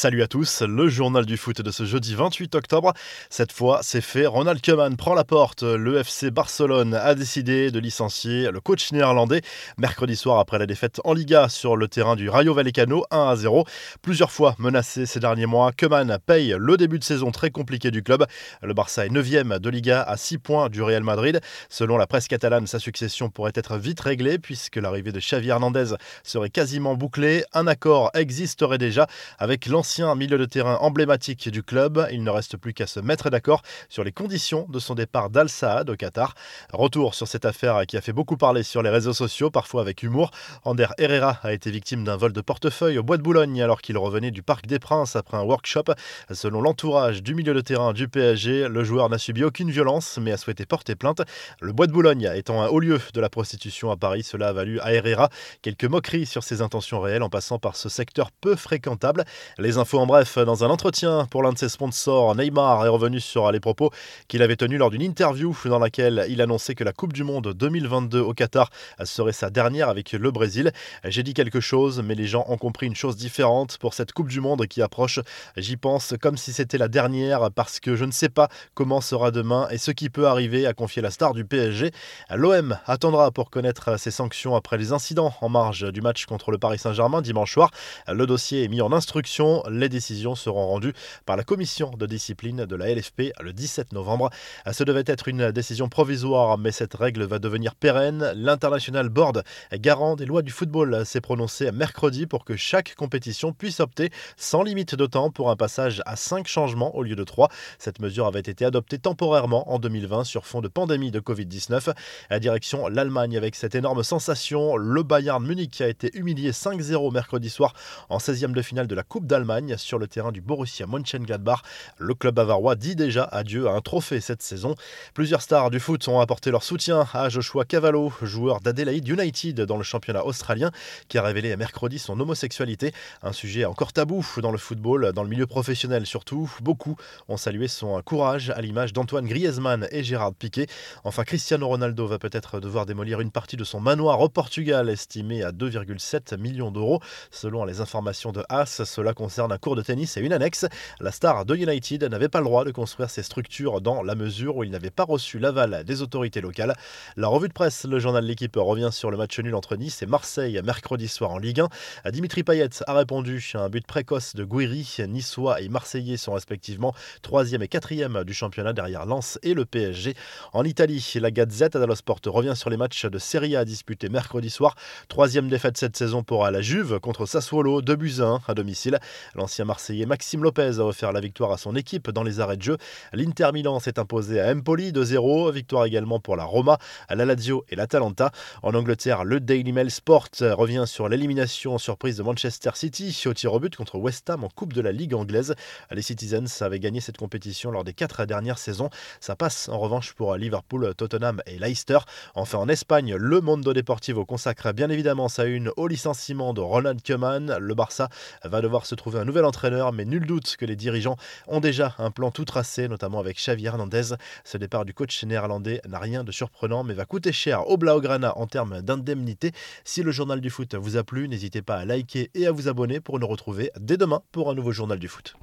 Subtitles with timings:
[0.00, 2.92] Salut à tous, le journal du foot de ce jeudi 28 octobre.
[3.30, 4.26] Cette fois, c'est fait.
[4.26, 5.64] Ronald Koeman prend la porte.
[5.64, 9.40] Le FC Barcelone a décidé de licencier le coach néerlandais
[9.76, 13.34] mercredi soir après la défaite en Liga sur le terrain du Rayo Vallecano 1 à
[13.34, 13.64] 0.
[14.00, 18.04] Plusieurs fois menacé ces derniers mois, Koeman paye le début de saison très compliqué du
[18.04, 18.24] club.
[18.62, 21.40] Le Barça est 9 de Liga à 6 points du Real Madrid.
[21.68, 25.96] Selon la presse catalane, sa succession pourrait être vite réglée puisque l'arrivée de Xavi Hernandez
[26.22, 27.42] serait quasiment bouclée.
[27.52, 29.08] Un accord existerait déjà
[29.40, 32.06] avec l'ancien milieu de terrain emblématique du club.
[32.12, 35.48] Il ne reste plus qu'à se mettre d'accord sur les conditions de son départ d'Al
[35.48, 36.34] Saad au Qatar.
[36.72, 40.02] Retour sur cette affaire qui a fait beaucoup parler sur les réseaux sociaux, parfois avec
[40.02, 40.30] humour.
[40.64, 43.96] Ander Herrera a été victime d'un vol de portefeuille au Bois de Boulogne alors qu'il
[43.96, 45.84] revenait du Parc des Princes après un workshop.
[46.30, 50.32] Selon l'entourage du milieu de terrain du PSG, le joueur n'a subi aucune violence mais
[50.32, 51.22] a souhaité porter plainte.
[51.60, 54.52] Le Bois de Boulogne étant un haut lieu de la prostitution à Paris, cela a
[54.52, 55.30] valu à Herrera
[55.62, 59.24] quelques moqueries sur ses intentions réelles en passant par ce secteur peu fréquentable.
[59.58, 63.20] Les infos en bref, dans un entretien pour l'un de ses sponsors, Neymar est revenu
[63.20, 63.90] sur les propos
[64.26, 67.54] qu'il avait tenus lors d'une interview dans laquelle il annonçait que la Coupe du Monde
[67.54, 68.70] 2022 au Qatar
[69.04, 70.72] serait sa dernière avec le Brésil.
[71.04, 74.28] J'ai dit quelque chose, mais les gens ont compris une chose différente pour cette Coupe
[74.28, 75.20] du Monde qui approche.
[75.56, 79.30] J'y pense comme si c'était la dernière parce que je ne sais pas comment sera
[79.30, 81.92] demain et ce qui peut arriver, a confié la star du PSG.
[82.30, 86.58] L'OM attendra pour connaître ses sanctions après les incidents en marge du match contre le
[86.58, 87.70] Paris Saint-Germain dimanche soir.
[88.08, 89.57] Le dossier est mis en instruction.
[89.70, 90.92] Les décisions seront rendues
[91.26, 94.30] par la commission de discipline de la LFP le 17 novembre.
[94.70, 98.32] Ce devait être une décision provisoire, mais cette règle va devenir pérenne.
[98.34, 99.42] L'International Board,
[99.74, 104.62] garant des lois du football, s'est prononcé mercredi pour que chaque compétition puisse opter sans
[104.62, 107.48] limite de temps pour un passage à 5 changements au lieu de 3.
[107.78, 111.94] Cette mesure avait été adoptée temporairement en 2020 sur fond de pandémie de Covid-19.
[112.30, 117.50] À direction l'Allemagne avec cette énorme sensation, le Bayern Munich a été humilié 5-0 mercredi
[117.50, 117.74] soir
[118.08, 119.47] en 16e de finale de la Coupe d'Allemagne
[119.78, 121.62] sur le terrain du Borussia Mönchengladbach.
[121.96, 124.74] Le club bavarois dit déjà adieu à un trophée cette saison.
[125.14, 129.78] Plusieurs stars du foot ont apporté leur soutien à Joshua Cavallo, joueur d'Adelaide United dans
[129.78, 130.70] le championnat australien,
[131.08, 135.30] qui a révélé mercredi son homosexualité, un sujet encore tabou dans le football, dans le
[135.30, 136.52] milieu professionnel surtout.
[136.60, 136.96] Beaucoup
[137.28, 140.66] ont salué son courage à l'image d'Antoine Griezmann et Gérard Piquet.
[141.04, 145.42] Enfin, Cristiano Ronaldo va peut-être devoir démolir une partie de son manoir au Portugal, estimé
[145.42, 147.00] à 2,7 millions d'euros.
[147.30, 150.66] Selon les informations de Haas, cela concerne un cours de tennis et une annexe.
[151.00, 154.56] La star de United n'avait pas le droit de construire ses structures dans la mesure
[154.56, 156.74] où il n'avait pas reçu l'aval des autorités locales.
[157.16, 160.02] La revue de presse, le journal de l'équipe revient sur le match nul entre Nice
[160.02, 161.60] et Marseille mercredi soir en Ligue
[162.04, 162.10] 1.
[162.10, 164.96] Dimitri Payet a répondu à un but précoce de Guiri.
[165.08, 170.14] Niçois et Marseillais sont respectivement 3e et 4e du championnat derrière Lens et le PSG.
[170.52, 174.50] En Italie, la Gazette dello Sport revient sur les matchs de Serie A disputés mercredi
[174.50, 174.74] soir.
[175.08, 178.98] Troisième défaite cette saison pour la Juve contre Sassuolo, 2 buts 1 à domicile.
[179.34, 182.62] L'ancien Marseillais Maxime Lopez a offert la victoire à son équipe dans les arrêts de
[182.62, 182.78] jeu.
[183.12, 185.52] L'Inter Milan s'est imposé à Empoli 2-0.
[185.52, 186.78] Victoire également pour la Roma,
[187.08, 188.30] la Lazio et l'Atalanta.
[188.62, 193.52] En Angleterre, le Daily Mail Sport revient sur l'élimination surprise de Manchester City au tir
[193.52, 195.54] au but contre West Ham en Coupe de la Ligue anglaise.
[195.90, 198.90] Les Citizens avaient gagné cette compétition lors des quatre dernières saisons.
[199.20, 201.98] Ça passe en revanche pour Liverpool, Tottenham et Leicester.
[202.34, 207.00] Enfin en Espagne, le Mondo Deportivo consacre bien évidemment sa une au licenciement de Ronald
[207.02, 207.58] Koeman.
[207.58, 208.08] Le Barça
[208.44, 211.94] va devoir se trouver un nouvel entraîneur, mais nul doute que les dirigeants ont déjà
[211.98, 214.14] un plan tout tracé, notamment avec Xavi Hernandez.
[214.44, 218.36] Ce départ du coach néerlandais n'a rien de surprenant, mais va coûter cher au Blaugrana
[218.38, 219.52] en termes d'indemnité.
[219.84, 222.68] Si le journal du foot vous a plu, n'hésitez pas à liker et à vous
[222.68, 225.36] abonner pour nous retrouver dès demain pour un nouveau journal du foot.